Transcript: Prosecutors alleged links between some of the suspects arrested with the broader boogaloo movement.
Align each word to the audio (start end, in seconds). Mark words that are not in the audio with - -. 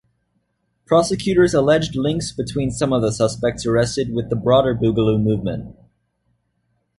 Prosecutors 0.87 1.53
alleged 1.53 1.95
links 1.95 2.31
between 2.31 2.71
some 2.71 2.91
of 2.91 3.03
the 3.03 3.11
suspects 3.11 3.67
arrested 3.67 4.15
with 4.15 4.31
the 4.31 4.35
broader 4.35 4.73
boogaloo 4.73 5.21
movement. 5.21 5.75